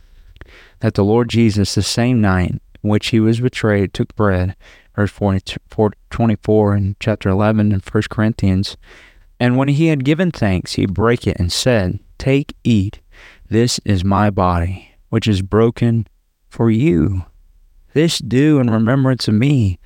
that 0.80 0.96
the 0.96 1.04
Lord 1.04 1.30
Jesus, 1.30 1.76
the 1.76 1.84
same 1.84 2.20
night 2.20 2.62
which 2.82 3.08
he 3.08 3.20
was 3.20 3.40
betrayed, 3.40 3.94
took 3.94 4.16
bread, 4.16 4.56
verse 4.96 5.12
24 5.12 6.76
in 6.76 6.96
chapter 7.00 7.30
11 7.30 7.72
in 7.72 7.80
1 7.80 8.04
Corinthians. 8.10 8.78
And 9.40 9.58
when 9.58 9.70
he 9.70 9.88
had 9.88 10.04
given 10.04 10.32
thanks, 10.32 10.74
he 10.74 10.86
brake 10.86 11.26
it 11.26 11.40
and 11.40 11.52
said, 11.52 12.00
Take, 12.18 12.56
eat, 12.64 13.00
this 13.50 13.80
is 13.86 14.04
my 14.04 14.30
body, 14.30 14.92
which 15.10 15.28
is 15.28 15.42
broken 15.42 16.08
for 16.50 16.70
you. 16.70 17.26
This 17.94 18.20
do 18.20 18.60
in 18.60 18.70
remembrance 18.70 19.28
of 19.28 19.34
me. 19.34 19.80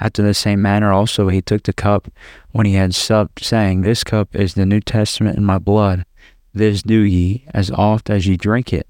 After 0.00 0.22
the 0.22 0.32
same 0.32 0.62
manner 0.62 0.92
also 0.92 1.28
he 1.28 1.42
took 1.42 1.64
the 1.64 1.74
cup 1.74 2.08
when 2.52 2.64
he 2.64 2.74
had 2.74 2.94
supped, 2.94 3.44
saying, 3.44 3.82
This 3.82 4.02
cup 4.02 4.34
is 4.34 4.54
the 4.54 4.64
New 4.64 4.80
Testament 4.80 5.36
in 5.36 5.44
my 5.44 5.58
blood. 5.58 6.06
This 6.54 6.82
do 6.82 7.00
ye, 7.00 7.44
as 7.52 7.70
oft 7.70 8.08
as 8.08 8.26
ye 8.26 8.36
drink 8.36 8.72
it, 8.72 8.88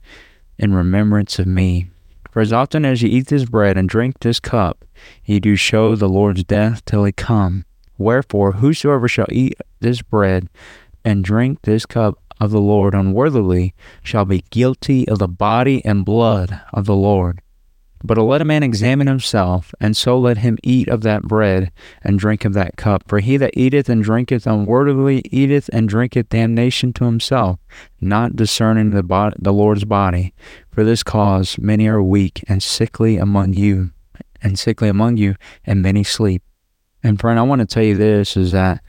in 0.58 0.72
remembrance 0.72 1.38
of 1.38 1.46
me. 1.46 1.90
For 2.30 2.40
as 2.40 2.52
often 2.52 2.84
as 2.84 3.02
ye 3.02 3.10
eat 3.10 3.26
this 3.26 3.44
bread 3.44 3.76
and 3.76 3.88
drink 3.88 4.20
this 4.20 4.40
cup, 4.40 4.84
ye 5.24 5.40
do 5.40 5.56
show 5.56 5.96
the 5.96 6.08
Lord's 6.08 6.44
death 6.44 6.84
till 6.84 7.04
he 7.04 7.12
come. 7.12 7.64
Wherefore, 7.98 8.52
whosoever 8.52 9.08
shall 9.08 9.26
eat 9.30 9.54
this 9.80 10.00
bread 10.02 10.48
and 11.04 11.24
drink 11.24 11.62
this 11.62 11.86
cup 11.86 12.18
of 12.40 12.50
the 12.50 12.60
Lord 12.60 12.94
unworthily 12.94 13.74
shall 14.02 14.24
be 14.24 14.44
guilty 14.50 15.06
of 15.08 15.18
the 15.18 15.28
body 15.28 15.84
and 15.84 16.04
blood 16.04 16.60
of 16.72 16.86
the 16.86 16.96
Lord. 16.96 17.42
But 18.02 18.16
let 18.16 18.40
a 18.40 18.46
man 18.46 18.62
examine 18.62 19.06
himself, 19.06 19.74
and 19.78 19.94
so 19.94 20.18
let 20.18 20.38
him 20.38 20.56
eat 20.62 20.88
of 20.88 21.02
that 21.02 21.22
bread 21.22 21.70
and 22.02 22.18
drink 22.18 22.46
of 22.46 22.54
that 22.54 22.76
cup. 22.76 23.04
For 23.06 23.20
he 23.20 23.36
that 23.36 23.56
eateth 23.56 23.90
and 23.90 24.02
drinketh 24.02 24.46
unworthily 24.46 25.22
eateth 25.30 25.68
and 25.72 25.88
drinketh 25.88 26.30
damnation 26.30 26.94
to 26.94 27.04
himself, 27.04 27.60
not 28.00 28.36
discerning 28.36 28.90
the, 28.90 29.34
the 29.38 29.52
Lord's 29.52 29.84
body. 29.84 30.32
For 30.70 30.82
this 30.82 31.02
cause 31.02 31.58
many 31.58 31.88
are 31.88 32.02
weak 32.02 32.42
and 32.48 32.62
sickly 32.62 33.18
among 33.18 33.52
you, 33.52 33.90
and 34.42 34.58
sickly 34.58 34.88
among 34.88 35.18
you, 35.18 35.34
and 35.66 35.82
many 35.82 36.02
sleep. 36.02 36.42
And 37.02 37.20
friend, 37.20 37.38
I 37.38 37.42
want 37.42 37.60
to 37.60 37.66
tell 37.66 37.82
you 37.82 37.96
this 37.96 38.34
is 38.34 38.52
that 38.52 38.82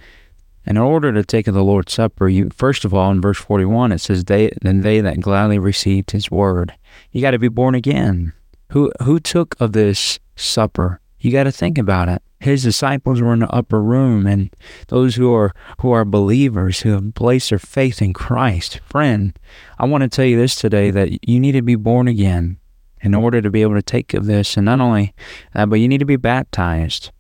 in 0.66 0.78
order 0.78 1.12
to 1.12 1.24
take 1.24 1.48
of 1.48 1.54
the 1.54 1.64
Lord's 1.64 1.94
Supper, 1.94 2.30
you 2.30 2.50
first 2.56 2.86
of 2.86 2.94
all 2.94 3.12
in 3.12 3.20
verse 3.20 3.40
forty 3.40 3.66
one 3.66 3.92
it 3.92 4.00
says, 4.00 4.24
They 4.24 4.52
then 4.62 4.82
they 4.82 5.02
that 5.02 5.20
gladly 5.20 5.60
received 5.60 6.12
his 6.12 6.32
word. 6.32 6.74
You 7.12 7.22
got 7.22 7.32
to 7.32 7.40
be 7.40 7.48
born 7.50 7.76
again. 7.76 8.34
Who 8.72 8.90
who 9.04 9.20
took 9.20 9.60
of 9.60 9.74
this 9.74 10.20
supper? 10.36 11.02
You 11.20 11.32
got 11.32 11.44
to 11.44 11.52
think 11.52 11.78
about 11.78 12.08
it. 12.08 12.22
His 12.40 12.64
disciples 12.64 13.22
were 13.22 13.34
in 13.34 13.40
the 13.40 13.50
upper 13.50 13.82
room, 13.82 14.26
and 14.26 14.50
those 14.88 15.16
who 15.16 15.34
are 15.34 15.54
who 15.82 15.92
are 15.92 16.06
believers 16.06 16.80
who 16.80 16.92
have 16.92 17.14
placed 17.14 17.50
their 17.50 17.60
faith 17.60 18.02
in 18.02 18.14
Christ. 18.14 18.80
Friend, 18.86 19.38
I 19.78 19.86
want 19.86 20.04
to 20.04 20.10
tell 20.10 20.26
you 20.26 20.38
this 20.38 20.56
today 20.56 20.90
that 20.90 21.28
you 21.28 21.40
need 21.40 21.52
to 21.52 21.62
be 21.62 21.76
born 21.76 22.08
again 22.08 22.58
in 23.02 23.14
order 23.14 23.42
to 23.42 23.50
be 23.50 23.62
able 23.62 23.76
to 23.76 23.82
take 23.82 24.14
of 24.14 24.26
this, 24.26 24.56
and 24.56 24.66
not 24.66 24.80
only 24.80 25.14
that, 25.54 25.70
but 25.70 25.82
you 25.82 25.90
need 25.90 26.00
to 26.00 26.06
be 26.06 26.16
baptized, 26.16 27.12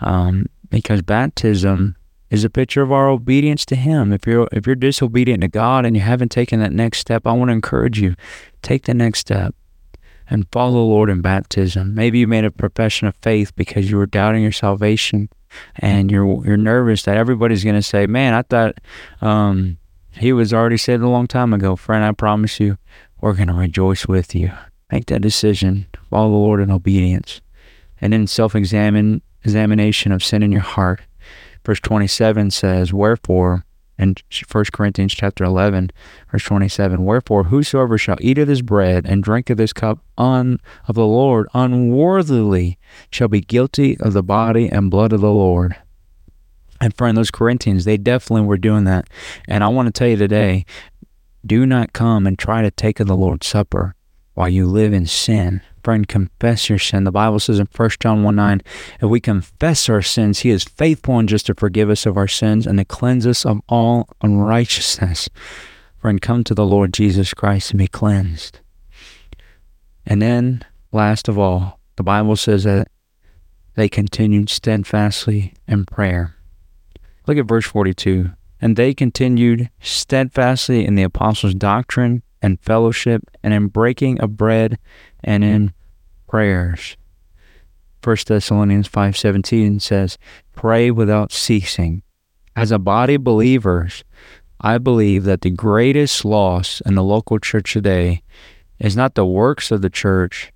um, 0.00 0.46
because 0.70 1.02
baptism 1.02 1.96
is 2.30 2.44
a 2.44 2.50
picture 2.50 2.80
of 2.80 2.92
our 2.92 3.08
obedience 3.08 3.66
to 3.66 3.74
Him. 3.74 4.12
If 4.12 4.24
you're 4.24 4.48
if 4.52 4.68
you're 4.68 4.76
disobedient 4.76 5.40
to 5.40 5.48
God 5.48 5.84
and 5.84 5.96
you 5.96 6.02
haven't 6.02 6.30
taken 6.30 6.60
that 6.60 6.72
next 6.72 6.98
step, 6.98 7.26
I 7.26 7.32
want 7.32 7.48
to 7.48 7.54
encourage 7.54 8.00
you, 8.00 8.14
take 8.62 8.84
the 8.84 8.94
next 8.94 9.18
step 9.18 9.56
and 10.32 10.46
follow 10.50 10.72
the 10.72 10.78
Lord 10.78 11.10
in 11.10 11.20
baptism. 11.20 11.94
Maybe 11.94 12.20
you 12.20 12.26
made 12.26 12.46
a 12.46 12.50
profession 12.50 13.06
of 13.06 13.14
faith 13.16 13.54
because 13.54 13.90
you 13.90 13.98
were 13.98 14.06
doubting 14.06 14.42
your 14.42 14.50
salvation 14.50 15.28
and 15.76 16.10
you're 16.10 16.42
you're 16.46 16.56
nervous 16.56 17.02
that 17.02 17.18
everybody's 17.18 17.62
going 17.62 17.76
to 17.76 17.82
say, 17.82 18.06
"Man, 18.06 18.32
I 18.32 18.40
thought 18.40 18.78
um, 19.20 19.76
he 20.10 20.32
was 20.32 20.54
already 20.54 20.78
saved 20.78 21.02
a 21.02 21.08
long 21.08 21.26
time 21.26 21.52
ago." 21.52 21.76
Friend, 21.76 22.02
I 22.02 22.12
promise 22.12 22.58
you, 22.58 22.78
we're 23.20 23.34
going 23.34 23.48
to 23.48 23.54
rejoice 23.54 24.06
with 24.06 24.34
you. 24.34 24.50
Make 24.90 25.06
that 25.06 25.20
decision. 25.20 25.86
Follow 26.08 26.30
the 26.30 26.36
Lord 26.36 26.60
in 26.62 26.70
obedience, 26.70 27.42
and 28.00 28.14
then 28.14 28.26
self-examine 28.26 29.20
examination 29.44 30.12
of 30.12 30.24
sin 30.24 30.42
in 30.42 30.50
your 30.50 30.62
heart. 30.62 31.02
Verse 31.62 31.80
27 31.80 32.50
says, 32.50 32.92
"Wherefore." 32.92 33.66
In 34.02 34.16
1 34.50 34.64
Corinthians 34.72 35.14
chapter 35.14 35.44
11, 35.44 35.90
verse 36.30 36.42
27, 36.44 37.04
Wherefore 37.04 37.44
whosoever 37.44 37.96
shall 37.96 38.18
eat 38.20 38.38
of 38.38 38.48
this 38.48 38.60
bread 38.60 39.06
and 39.06 39.22
drink 39.22 39.48
of 39.48 39.56
this 39.56 39.72
cup 39.72 40.00
un, 40.18 40.58
of 40.88 40.96
the 40.96 41.06
Lord 41.06 41.46
unworthily 41.54 42.78
shall 43.10 43.28
be 43.28 43.40
guilty 43.40 43.96
of 44.00 44.12
the 44.12 44.22
body 44.22 44.68
and 44.68 44.90
blood 44.90 45.12
of 45.12 45.20
the 45.20 45.30
Lord. 45.30 45.76
And 46.80 46.96
friend, 46.96 47.16
those 47.16 47.30
Corinthians, 47.30 47.84
they 47.84 47.96
definitely 47.96 48.46
were 48.46 48.56
doing 48.56 48.84
that. 48.84 49.08
And 49.46 49.62
I 49.62 49.68
want 49.68 49.86
to 49.86 49.92
tell 49.92 50.08
you 50.08 50.16
today, 50.16 50.66
do 51.46 51.64
not 51.64 51.92
come 51.92 52.26
and 52.26 52.36
try 52.38 52.62
to 52.62 52.70
take 52.72 52.98
of 52.98 53.06
the 53.06 53.16
Lord's 53.16 53.46
Supper 53.46 53.94
while 54.34 54.48
you 54.48 54.66
live 54.66 54.92
in 54.92 55.06
sin. 55.06 55.60
Friend, 55.82 56.06
confess 56.06 56.68
your 56.68 56.78
sin. 56.78 57.04
The 57.04 57.10
Bible 57.10 57.40
says 57.40 57.58
in 57.58 57.68
1 57.74 57.90
John 58.00 58.22
1 58.22 58.36
9, 58.36 58.62
if 59.00 59.08
we 59.08 59.20
confess 59.20 59.88
our 59.88 60.02
sins, 60.02 60.40
he 60.40 60.50
is 60.50 60.64
faithful 60.64 61.18
and 61.18 61.28
just 61.28 61.46
to 61.46 61.54
forgive 61.54 61.90
us 61.90 62.06
of 62.06 62.16
our 62.16 62.28
sins 62.28 62.66
and 62.66 62.78
to 62.78 62.84
cleanse 62.84 63.26
us 63.26 63.44
of 63.44 63.60
all 63.68 64.08
unrighteousness. 64.22 65.28
Friend, 65.98 66.20
come 66.20 66.44
to 66.44 66.54
the 66.54 66.66
Lord 66.66 66.92
Jesus 66.92 67.34
Christ 67.34 67.70
and 67.70 67.78
be 67.78 67.88
cleansed. 67.88 68.60
And 70.06 70.20
then, 70.20 70.64
last 70.92 71.28
of 71.28 71.38
all, 71.38 71.80
the 71.96 72.02
Bible 72.02 72.36
says 72.36 72.64
that 72.64 72.88
they 73.74 73.88
continued 73.88 74.50
steadfastly 74.50 75.54
in 75.66 75.84
prayer. 75.84 76.36
Look 77.26 77.38
at 77.38 77.46
verse 77.46 77.66
42. 77.66 78.30
And 78.60 78.76
they 78.76 78.94
continued 78.94 79.70
steadfastly 79.80 80.84
in 80.84 80.94
the 80.94 81.02
apostles' 81.02 81.54
doctrine 81.54 82.22
and 82.40 82.60
fellowship 82.60 83.22
and 83.42 83.54
in 83.54 83.68
breaking 83.68 84.20
of 84.20 84.36
bread 84.36 84.78
and 85.22 85.44
in 85.44 85.72
prayers. 86.28 86.96
1 88.02 88.16
Thessalonians 88.26 88.88
5:17 88.88 89.78
says, 89.80 90.18
"Pray 90.54 90.90
without 90.90 91.32
ceasing." 91.32 92.02
As 92.56 92.70
a 92.70 92.78
body 92.78 93.14
of 93.14 93.24
believers, 93.24 94.04
I 94.60 94.78
believe 94.78 95.24
that 95.24 95.40
the 95.40 95.50
greatest 95.50 96.24
loss 96.24 96.80
in 96.84 96.94
the 96.94 97.02
local 97.02 97.38
church 97.38 97.72
today 97.72 98.22
is 98.78 98.96
not 98.96 99.14
the 99.14 99.26
works 99.26 99.70
of 99.70 99.82
the 99.82 99.90
church, 99.90 100.52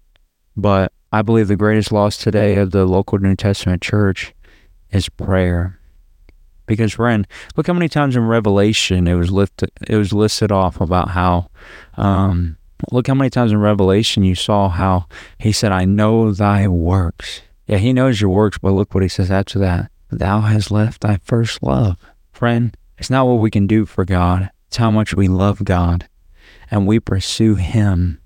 but 0.56 0.92
I 1.12 1.22
believe 1.22 1.48
the 1.48 1.56
greatest 1.56 1.92
loss 1.92 2.16
today 2.16 2.56
of 2.56 2.72
the 2.72 2.84
local 2.84 3.18
New 3.18 3.36
Testament 3.36 3.82
church 3.82 4.34
is 4.90 5.08
prayer. 5.08 5.78
Because 6.66 6.94
friend, 6.94 7.26
look 7.56 7.68
how 7.68 7.72
many 7.72 7.88
times 7.88 8.16
in 8.16 8.26
Revelation 8.26 9.06
it 9.06 9.14
was 9.14 9.30
lifted, 9.30 9.70
it 9.88 9.96
was 9.96 10.12
listed 10.12 10.50
off 10.50 10.80
about 10.80 11.10
how 11.10 11.48
um, 11.96 12.56
look 12.90 13.06
how 13.06 13.14
many 13.14 13.30
times 13.30 13.52
in 13.52 13.58
Revelation 13.58 14.24
you 14.24 14.34
saw 14.34 14.68
how 14.68 15.06
he 15.38 15.52
said, 15.52 15.72
I 15.72 15.84
know 15.84 16.32
thy 16.32 16.68
works. 16.68 17.42
Yeah, 17.66 17.78
he 17.78 17.92
knows 17.92 18.20
your 18.20 18.30
works, 18.30 18.58
but 18.58 18.72
look 18.72 18.94
what 18.94 19.02
he 19.02 19.08
says 19.08 19.30
after 19.30 19.58
that. 19.60 19.90
Thou 20.10 20.40
hast 20.40 20.70
left 20.70 21.00
thy 21.00 21.18
first 21.24 21.62
love. 21.62 21.96
Friend, 22.32 22.76
it's 22.98 23.10
not 23.10 23.26
what 23.26 23.40
we 23.40 23.50
can 23.50 23.66
do 23.66 23.86
for 23.86 24.04
God, 24.04 24.50
it's 24.68 24.76
how 24.76 24.90
much 24.90 25.14
we 25.14 25.28
love 25.28 25.64
God 25.64 26.08
and 26.70 26.86
we 26.86 27.00
pursue 27.00 27.54
him 27.54 28.20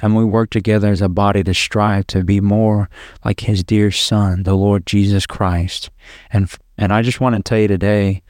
and 0.00 0.16
we 0.16 0.24
work 0.24 0.50
together 0.50 0.88
as 0.88 1.00
a 1.00 1.08
body 1.08 1.42
to 1.42 1.54
strive 1.54 2.06
to 2.08 2.24
be 2.24 2.40
more 2.40 2.88
like 3.24 3.40
his 3.40 3.64
dear 3.64 3.90
son, 3.90 4.44
the 4.44 4.54
Lord 4.54 4.86
Jesus 4.86 5.26
Christ. 5.26 5.90
And 6.32 6.50
and 6.76 6.92
I 6.92 7.02
just 7.02 7.20
want 7.20 7.36
to 7.36 7.42
tell 7.42 7.58
you 7.58 7.68
today 7.68 8.22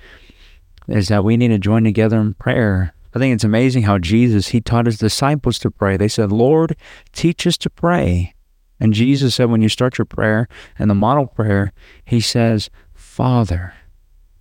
is 0.88 1.08
that 1.08 1.24
we 1.24 1.36
need 1.36 1.48
to 1.48 1.58
join 1.58 1.84
together 1.84 2.18
in 2.18 2.34
prayer. 2.34 2.94
I 3.18 3.20
think 3.20 3.34
it's 3.34 3.42
amazing 3.42 3.82
how 3.82 3.98
Jesus 3.98 4.48
he 4.48 4.60
taught 4.60 4.86
his 4.86 4.98
disciples 4.98 5.58
to 5.58 5.72
pray. 5.72 5.96
They 5.96 6.06
said, 6.06 6.30
"Lord, 6.30 6.76
teach 7.12 7.48
us 7.48 7.58
to 7.58 7.68
pray." 7.68 8.32
And 8.78 8.94
Jesus 8.94 9.34
said 9.34 9.50
when 9.50 9.60
you 9.60 9.68
start 9.68 9.98
your 9.98 10.04
prayer 10.04 10.46
and 10.78 10.88
the 10.88 10.94
model 10.94 11.26
prayer, 11.26 11.72
he 12.04 12.20
says, 12.20 12.70
"Father, 12.94 13.72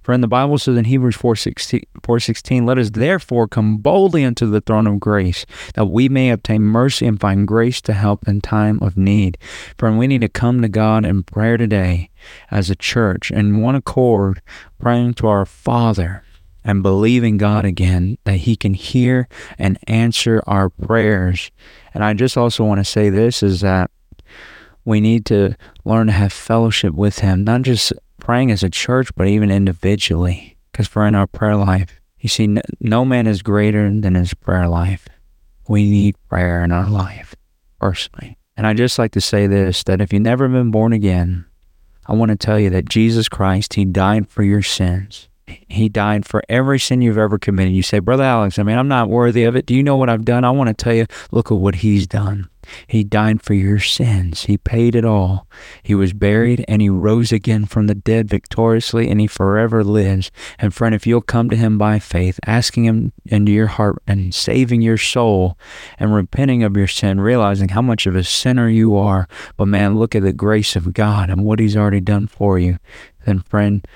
Friend, 0.03 0.22
the 0.24 0.27
Bible 0.27 0.60
says 0.60 0.77
in 0.77 0.86
Hebrews 0.86 1.17
4.16, 1.17 2.65
Let 2.65 2.77
us 2.77 2.91
therefore 2.91 3.46
come 3.48 3.77
boldly 3.79 4.24
unto 4.24 4.46
the 4.46 4.62
throne 4.62 4.88
of 4.88 5.01
grace, 5.01 5.46
that 5.74 5.88
we 5.88 6.07
may 6.07 6.29
obtain 6.29 6.62
mercy 6.62 7.05
and 7.07 7.19
find 7.19 7.46
grace 7.46 7.81
to 7.81 7.93
help 7.93 8.25
in 8.25 8.39
time 8.39 8.79
of 8.81 8.96
need. 8.96 9.38
Friend, 9.77 9.98
we 9.98 10.07
need 10.07 10.22
to 10.22 10.29
come 10.29 10.62
to 10.62 10.69
God 10.69 11.03
in 11.03 11.24
prayer 11.24 11.57
today 11.57 12.10
as 12.50 12.69
a 12.69 12.75
church 12.75 13.31
in 13.31 13.60
one 13.60 13.75
accord, 13.75 14.41
praying 14.79 15.15
to 15.15 15.27
our 15.27 15.46
Father 15.46 16.24
and 16.67 16.83
believing 16.83 17.38
God 17.38 17.65
again 17.65 18.17
that 18.25 18.38
He 18.38 18.55
can 18.55 18.74
hear 18.74 19.27
and 19.57 19.79
answer 19.88 20.43
our 20.45 20.69
prayers. 20.69 21.50
And 21.93 22.03
I 22.03 22.13
just 22.13 22.38
also 22.38 22.63
want 22.63 22.79
to 22.79 22.86
say 22.86 23.09
this 23.09 23.41
is 23.41 23.62
that 23.62 23.89
we 24.86 25.01
need 25.01 25.25
to 25.27 25.55
learn 25.86 26.07
to 26.07 26.13
have 26.13 26.33
fellowship 26.33 26.93
with 26.93 27.19
Him, 27.19 27.43
not 27.45 27.63
just 27.63 27.93
praying 28.19 28.51
as 28.51 28.63
a 28.63 28.69
church, 28.69 29.09
but 29.15 29.27
even 29.27 29.50
individually. 29.50 30.57
Because 30.71 30.88
for 30.88 31.07
in 31.07 31.15
our 31.15 31.27
prayer 31.27 31.55
life, 31.55 32.00
you 32.19 32.29
see, 32.29 32.57
no, 32.79 33.05
man 33.05 33.27
is 33.27 33.41
greater 33.41 33.89
than 33.89 34.15
his 34.15 34.33
prayer 34.33 34.67
life. 34.67 35.07
We 35.67 35.89
need 35.89 36.15
prayer 36.29 36.63
in 36.63 36.71
our 36.71 36.89
life, 36.89 37.36
personally. 37.79 38.38
And 38.55 38.65
I 38.65 38.74
just 38.74 38.97
like 38.97 39.12
to 39.12 39.21
say 39.21 39.47
this 39.47 39.83
that 39.83 40.01
if 40.01 40.12
you've 40.12 40.21
never 40.21 40.47
been 40.47 40.71
born 40.71 40.93
again, 40.93 41.45
I 42.07 42.13
want 42.13 42.29
to 42.29 42.36
tell 42.36 42.59
you 42.59 42.69
that 42.71 42.89
Jesus 42.89 43.29
Christ, 43.29 43.75
He 43.75 43.86
died 43.86 44.29
for 44.29 44.43
your 44.43 44.63
sins. 44.63 45.29
He 45.68 45.89
died 45.89 46.25
for 46.25 46.44
every 46.50 46.80
sin 46.80 47.01
you've 47.01 47.18
ever 47.18 47.38
committed. 47.38 47.74
You 47.74 47.84
say, 47.84 48.00
Brother 48.00 48.24
Alex, 48.24 48.60
I 48.60 48.63
mean, 48.63 48.77
I'm 48.77 48.88
not 48.88 49.10
worthy 49.10 49.44
of 49.44 49.56
it. 49.56 49.66
Do 49.66 49.75
you 49.75 49.84
know 49.84 49.96
what 49.96 50.10
I've 50.10 50.25
done? 50.25 50.44
I 50.44 50.51
want 50.51 50.70
to 50.70 50.74
tell 50.74 50.94
you, 50.94 51.06
look 51.32 51.51
at 51.51 51.58
what 51.58 51.75
He's 51.75 52.08
done. 52.08 52.50
He 52.88 53.04
died 53.04 53.42
for 53.42 53.54
your 53.54 53.80
sins. 53.80 54.44
He 54.44 54.58
paid 54.58 54.96
it 54.96 55.06
all. 55.06 55.48
He 55.84 55.96
was 55.96 56.13
buried 56.13 56.66
and 56.68 56.82
he 56.82 56.89
rose 56.89 57.32
again 57.32 57.66
from 57.66 57.88
the 57.88 57.96
dead 57.96 58.27
victoriously 58.30 59.10
and 59.10 59.22
he 59.22 59.27
forever 59.27 59.84
lives. 59.84 60.32
And 60.60 60.74
friend, 60.74 60.94
if 60.94 61.08
you'll 61.08 61.22
come 61.22 61.50
to 61.50 61.56
him 61.56 61.77
by 61.77 62.00
faith, 62.00 62.39
asking 62.46 62.86
him 62.86 63.13
into 63.25 63.51
your 63.51 63.68
heart 63.68 64.01
and 64.06 64.34
saving 64.34 64.82
your 64.82 64.98
soul 64.98 65.58
and 65.98 66.13
repenting 66.13 66.63
of 66.63 66.75
your 66.75 66.88
sin, 66.88 67.20
realizing 67.22 67.70
how 67.70 67.82
much 67.82 68.06
of 68.06 68.16
a 68.16 68.24
sinner 68.24 68.68
you 68.68 68.96
are, 68.96 69.27
but 69.56 69.68
man, 69.68 69.98
look 69.98 70.16
at 70.16 70.24
the 70.24 70.34
grace 70.34 70.75
of 70.75 70.94
God 70.94 71.30
and 71.30 71.44
what 71.46 71.60
he's 71.60 71.77
already 71.77 72.01
done 72.01 72.27
for 72.27 72.60
you, 72.60 72.77
then 73.25 73.39
friend, 73.39 73.88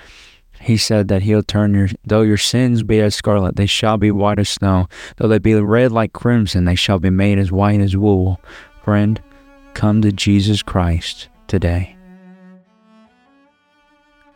he 0.62 0.76
said 0.76 1.08
that 1.08 1.22
he'll 1.22 1.42
turn 1.42 1.74
your, 1.74 1.88
though 2.04 2.22
your 2.22 2.36
sins 2.36 2.84
be 2.84 3.00
as 3.00 3.16
scarlet, 3.16 3.56
they 3.56 3.66
shall 3.66 3.98
be 3.98 4.12
white 4.12 4.38
as 4.38 4.48
snow. 4.48 4.86
Though 5.16 5.26
they 5.26 5.40
be 5.40 5.54
red 5.54 5.90
like 5.90 6.12
crimson, 6.12 6.66
they 6.66 6.76
shall 6.76 7.00
be 7.00 7.10
made 7.10 7.40
as 7.40 7.50
white 7.50 7.80
as 7.80 7.96
wool. 7.96 8.40
Friend, 8.84 9.20
come 9.74 10.02
to 10.02 10.12
Jesus 10.12 10.62
Christ 10.62 11.28
today. 11.48 11.96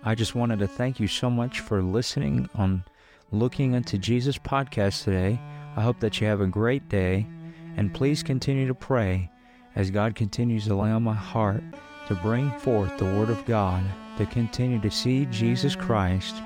I 0.02 0.16
just 0.16 0.34
wanted 0.34 0.58
to 0.58 0.66
thank 0.66 0.98
you 0.98 1.06
so 1.06 1.30
much 1.30 1.60
for 1.60 1.80
listening 1.80 2.50
on 2.56 2.84
looking 3.30 3.76
unto 3.76 3.96
Jesus 3.96 4.36
podcast 4.36 5.04
today. 5.04 5.40
I 5.76 5.82
hope 5.82 6.00
that 6.00 6.20
you 6.20 6.26
have 6.26 6.40
a 6.40 6.46
great 6.48 6.88
day, 6.88 7.24
and 7.76 7.94
please 7.94 8.24
continue 8.24 8.66
to 8.66 8.74
pray 8.74 9.30
as 9.76 9.92
God 9.92 10.16
continues 10.16 10.64
to 10.66 10.74
lay 10.74 10.90
on 10.90 11.04
my 11.04 11.14
heart 11.14 11.62
to 12.08 12.14
bring 12.16 12.50
forth 12.58 12.98
the 12.98 13.04
Word 13.04 13.30
of 13.30 13.44
God, 13.46 13.84
to 14.16 14.26
continue 14.26 14.80
to 14.80 14.90
see 14.90 15.26
Jesus 15.26 15.76
Christ 15.76 16.36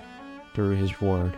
through 0.55 0.77
His 0.77 1.01
Word. 1.01 1.35